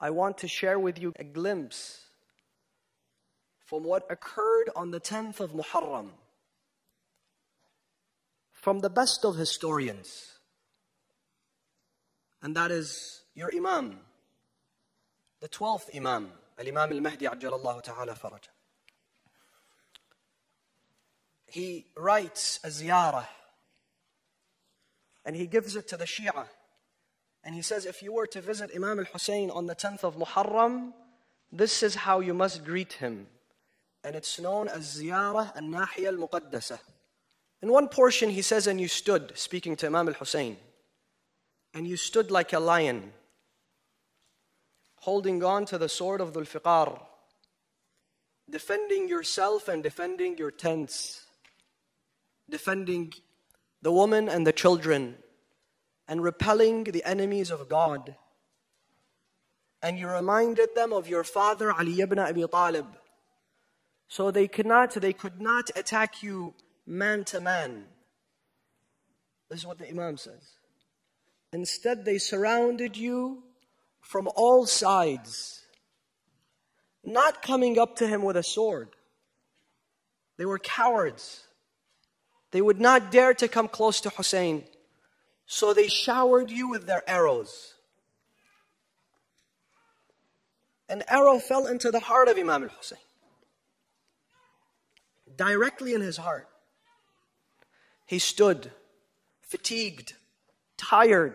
I 0.00 0.10
want 0.10 0.38
to 0.38 0.48
share 0.48 0.78
with 0.78 0.98
you 0.98 1.12
a 1.18 1.24
glimpse 1.24 2.06
from 3.66 3.84
what 3.84 4.04
occurred 4.10 4.70
on 4.74 4.90
the 4.90 5.00
10th 5.00 5.40
of 5.40 5.52
Muharram 5.52 6.08
from 8.52 8.80
the 8.80 8.90
best 8.90 9.24
of 9.24 9.36
historians. 9.36 10.38
And 12.42 12.56
that 12.56 12.70
is 12.70 13.22
your 13.34 13.50
Imam, 13.54 13.98
the 15.40 15.48
12th 15.48 15.94
Imam, 15.94 16.30
Al 16.58 16.68
Imam 16.68 16.92
Al 16.92 17.00
Mahdi 17.00 17.26
Ajjalallahu 17.26 17.82
Ta'ala 17.82 18.14
Faraj. 18.14 18.48
He 21.46 21.86
writes 21.96 22.60
a 22.64 22.68
ziyarah 22.68 23.26
and 25.24 25.36
he 25.36 25.46
gives 25.46 25.76
it 25.76 25.88
to 25.88 25.96
the 25.96 26.04
Shia. 26.04 26.46
And 27.42 27.54
he 27.54 27.62
says, 27.62 27.86
if 27.86 28.02
you 28.02 28.12
were 28.12 28.26
to 28.28 28.40
visit 28.40 28.70
Imam 28.74 28.98
al 28.98 29.06
Hussein 29.06 29.50
on 29.50 29.66
the 29.66 29.74
10th 29.74 30.04
of 30.04 30.16
Muharram, 30.16 30.92
this 31.50 31.82
is 31.82 31.94
how 31.94 32.20
you 32.20 32.34
must 32.34 32.64
greet 32.64 32.94
him. 32.94 33.26
And 34.04 34.14
it's 34.14 34.38
known 34.38 34.68
as 34.68 35.00
Ziyarah 35.00 35.56
al 35.56 35.62
Nahiya 35.62 36.08
al 36.08 36.28
Muqaddasa. 36.28 36.78
In 37.62 37.70
one 37.70 37.88
portion, 37.88 38.30
he 38.30 38.42
says, 38.42 38.66
and 38.66 38.80
you 38.80 38.88
stood, 38.88 39.32
speaking 39.36 39.76
to 39.76 39.86
Imam 39.86 40.08
al 40.08 40.14
Hussein, 40.14 40.56
and 41.74 41.86
you 41.86 41.96
stood 41.96 42.30
like 42.30 42.52
a 42.52 42.60
lion, 42.60 43.12
holding 44.96 45.42
on 45.42 45.64
to 45.66 45.78
the 45.78 45.88
sword 45.88 46.20
of 46.20 46.32
Dhul 46.32 46.46
Fiqar, 46.46 47.00
defending 48.48 49.08
yourself 49.08 49.68
and 49.68 49.82
defending 49.82 50.36
your 50.36 50.50
tents, 50.50 51.24
defending 52.48 53.12
the 53.82 53.92
women 53.92 54.28
and 54.28 54.46
the 54.46 54.52
children, 54.52 55.16
and 56.10 56.24
repelling 56.24 56.82
the 56.82 57.04
enemies 57.04 57.52
of 57.52 57.68
God. 57.68 58.16
And 59.80 59.96
you 59.96 60.08
reminded 60.08 60.74
them 60.74 60.92
of 60.92 61.08
your 61.08 61.22
father 61.22 61.72
Ali 61.72 62.00
ibn 62.00 62.18
Abi 62.18 62.44
Talib. 62.48 62.86
So 64.08 64.32
they 64.32 64.48
could 64.48 64.66
not, 64.66 64.90
they 64.90 65.12
could 65.12 65.40
not 65.40 65.70
attack 65.76 66.20
you 66.20 66.54
man 66.84 67.22
to 67.26 67.40
man. 67.40 67.84
This 69.48 69.60
is 69.60 69.66
what 69.66 69.78
the 69.78 69.88
Imam 69.88 70.16
says. 70.16 70.56
Instead, 71.52 72.04
they 72.04 72.18
surrounded 72.18 72.96
you 72.96 73.44
from 74.00 74.28
all 74.34 74.66
sides, 74.66 75.62
not 77.04 77.40
coming 77.40 77.78
up 77.78 77.94
to 77.96 78.06
him 78.08 78.22
with 78.22 78.36
a 78.36 78.42
sword. 78.42 78.88
They 80.38 80.44
were 80.44 80.58
cowards. 80.58 81.44
They 82.50 82.60
would 82.60 82.80
not 82.80 83.12
dare 83.12 83.34
to 83.34 83.46
come 83.46 83.68
close 83.68 84.00
to 84.00 84.10
Hussein. 84.10 84.64
So 85.52 85.74
they 85.74 85.88
showered 85.88 86.48
you 86.48 86.68
with 86.68 86.86
their 86.86 87.02
arrows. 87.10 87.74
An 90.88 91.02
arrow 91.08 91.40
fell 91.40 91.66
into 91.66 91.90
the 91.90 91.98
heart 91.98 92.28
of 92.28 92.38
Imam 92.38 92.62
al 92.62 92.68
Hussein, 92.68 93.00
directly 95.34 95.92
in 95.92 96.02
his 96.02 96.18
heart. 96.18 96.46
He 98.06 98.20
stood, 98.20 98.70
fatigued, 99.42 100.14
tired. 100.76 101.34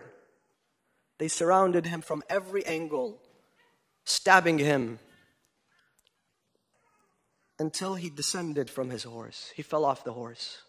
They 1.18 1.28
surrounded 1.28 1.84
him 1.84 2.00
from 2.00 2.22
every 2.30 2.64
angle, 2.64 3.20
stabbing 4.04 4.56
him 4.56 4.98
until 7.58 7.96
he 7.96 8.08
descended 8.08 8.70
from 8.70 8.88
his 8.88 9.04
horse. 9.04 9.52
He 9.54 9.62
fell 9.62 9.84
off 9.84 10.04
the 10.04 10.14
horse. 10.14 10.62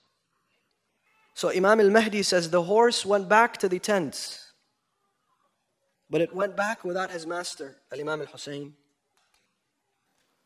So 1.38 1.52
Imam 1.52 1.80
al 1.80 1.92
Mahdi 1.92 2.24
says 2.24 2.50
the 2.50 2.64
horse 2.64 3.06
went 3.06 3.30
back 3.30 3.58
to 3.58 3.70
the 3.70 3.78
tents, 3.78 4.54
but 6.10 6.20
it 6.20 6.34
went 6.34 6.58
back 6.58 6.84
without 6.84 7.12
his 7.12 7.28
master, 7.28 7.76
Al 7.94 8.00
Imam 8.00 8.22
al 8.22 8.26
Hussein. 8.26 8.74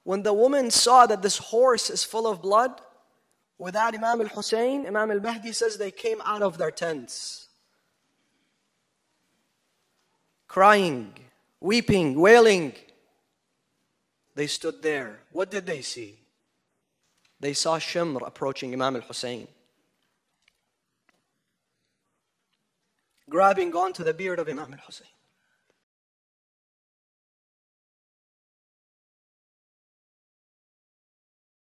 When 0.04 0.22
the 0.22 0.34
woman 0.34 0.70
saw 0.70 1.06
that 1.06 1.22
this 1.22 1.38
horse 1.38 1.90
is 1.90 2.04
full 2.04 2.28
of 2.28 2.42
blood, 2.42 2.82
without 3.58 3.96
Imam 3.96 4.20
al 4.20 4.28
Hussein, 4.28 4.86
Imam 4.86 5.12
al 5.12 5.22
Mahdi 5.22 5.54
says 5.54 5.78
they 5.78 5.92
came 5.92 6.20
out 6.26 6.42
of 6.42 6.58
their 6.58 6.72
tents, 6.72 7.48
crying, 10.50 11.14
weeping, 11.62 12.20
wailing. 12.20 12.74
They 14.36 14.48
stood 14.48 14.82
there. 14.82 15.20
What 15.32 15.50
did 15.50 15.66
they 15.66 15.84
see? 15.84 16.20
They 17.40 17.54
saw 17.54 17.80
Shimr 17.80 18.28
approaching 18.28 18.74
Imam 18.74 18.98
al 18.98 19.04
Hussein. 19.04 19.48
Grabbing 23.32 23.74
onto 23.74 24.04
the 24.04 24.14
beard 24.14 24.40
of 24.40 24.50
Imam 24.50 24.74
al 24.74 24.80
Hussein. 24.86 25.08